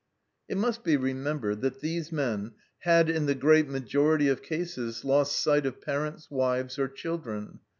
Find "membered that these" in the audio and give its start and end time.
1.13-2.11